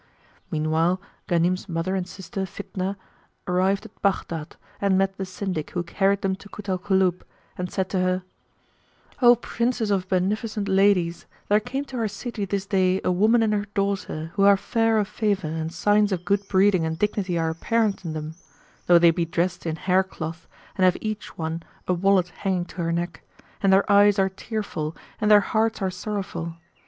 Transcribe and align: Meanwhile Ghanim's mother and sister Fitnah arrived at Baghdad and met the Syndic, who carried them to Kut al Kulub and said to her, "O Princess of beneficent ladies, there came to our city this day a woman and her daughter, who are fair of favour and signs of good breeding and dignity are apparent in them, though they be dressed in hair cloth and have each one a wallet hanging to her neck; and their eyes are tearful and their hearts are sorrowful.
Meanwhile 0.49 0.99
Ghanim's 1.27 1.69
mother 1.69 1.93
and 1.95 2.07
sister 2.07 2.47
Fitnah 2.47 2.95
arrived 3.47 3.85
at 3.85 4.01
Baghdad 4.01 4.55
and 4.81 4.97
met 4.97 5.15
the 5.19 5.25
Syndic, 5.27 5.69
who 5.69 5.83
carried 5.83 6.23
them 6.23 6.35
to 6.37 6.49
Kut 6.49 6.67
al 6.67 6.79
Kulub 6.79 7.21
and 7.55 7.71
said 7.71 7.87
to 7.91 7.99
her, 7.99 8.23
"O 9.21 9.35
Princess 9.35 9.91
of 9.91 10.09
beneficent 10.09 10.67
ladies, 10.67 11.27
there 11.49 11.59
came 11.59 11.85
to 11.85 11.97
our 11.97 12.07
city 12.07 12.45
this 12.45 12.65
day 12.65 12.99
a 13.03 13.11
woman 13.11 13.43
and 13.43 13.53
her 13.53 13.65
daughter, 13.75 14.31
who 14.33 14.41
are 14.43 14.57
fair 14.57 14.97
of 14.97 15.07
favour 15.07 15.45
and 15.47 15.71
signs 15.71 16.11
of 16.11 16.25
good 16.25 16.47
breeding 16.47 16.83
and 16.83 16.97
dignity 16.97 17.37
are 17.37 17.51
apparent 17.51 18.03
in 18.03 18.13
them, 18.13 18.33
though 18.87 18.97
they 18.97 19.11
be 19.11 19.25
dressed 19.25 19.67
in 19.67 19.75
hair 19.75 20.01
cloth 20.01 20.47
and 20.79 20.83
have 20.83 20.97
each 20.99 21.37
one 21.37 21.61
a 21.87 21.93
wallet 21.93 22.29
hanging 22.39 22.65
to 22.65 22.77
her 22.77 22.91
neck; 22.91 23.21
and 23.61 23.71
their 23.71 23.85
eyes 23.91 24.17
are 24.17 24.29
tearful 24.29 24.95
and 25.19 25.29
their 25.29 25.41
hearts 25.41 25.79
are 25.79 25.91
sorrowful. 25.91 26.55